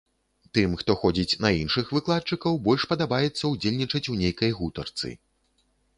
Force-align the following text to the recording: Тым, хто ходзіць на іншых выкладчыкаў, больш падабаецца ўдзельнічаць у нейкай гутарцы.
Тым, 0.57 0.71
хто 0.79 0.93
ходзіць 1.01 1.39
на 1.43 1.51
іншых 1.57 1.91
выкладчыкаў, 1.97 2.57
больш 2.69 2.85
падабаецца 2.95 3.43
ўдзельнічаць 3.53 4.05
у 4.15 4.19
нейкай 4.23 4.51
гутарцы. 4.61 5.17